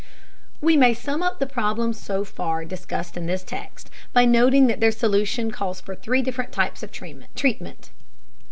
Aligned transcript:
We 0.61 0.77
may 0.77 0.95
sum 0.95 1.21
up 1.21 1.37
the 1.37 1.45
problems 1.45 2.01
so 2.01 2.23
far 2.25 2.65
discussed 2.65 3.17
in 3.17 3.27
this 3.27 3.43
text 3.43 3.91
by 4.13 4.25
noting 4.25 4.65
that 4.65 4.79
their 4.79 4.91
solution 4.91 5.51
calls 5.51 5.79
for 5.79 5.93
three 5.93 6.23
different 6.23 6.51
types 6.51 6.81
of 6.81 6.91
treatment. 6.91 7.91